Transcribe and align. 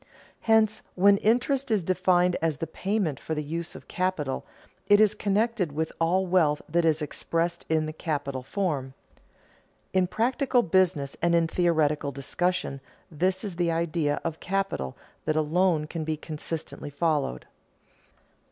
Hence, 0.39 0.81
when 0.95 1.17
interest 1.17 1.69
is 1.69 1.83
defined 1.83 2.35
as 2.41 2.57
the 2.57 2.65
payment 2.65 3.19
for 3.19 3.35
the 3.35 3.43
use 3.43 3.75
of 3.75 3.87
capital, 3.87 4.47
it 4.87 4.99
is 4.99 5.13
connected 5.13 5.73
with 5.73 5.91
all 6.01 6.25
wealth 6.25 6.59
that 6.67 6.85
is 6.85 7.03
expressed 7.03 7.67
in 7.69 7.85
the 7.85 7.93
capital 7.93 8.41
form. 8.41 8.95
In 9.93 10.07
practical 10.07 10.63
business 10.63 11.15
and 11.21 11.35
in 11.35 11.45
theoretical 11.47 12.11
discussion 12.11 12.81
this 13.11 13.43
is 13.43 13.57
the 13.57 13.71
idea 13.71 14.19
of 14.23 14.39
capital 14.39 14.97
that 15.25 15.35
alone 15.35 15.85
can 15.85 16.03
be 16.03 16.17
consistently 16.17 16.89
followed. 16.89 17.45